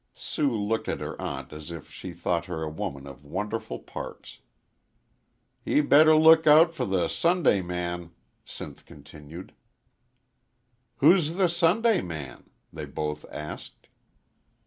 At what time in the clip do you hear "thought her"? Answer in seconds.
2.11-2.63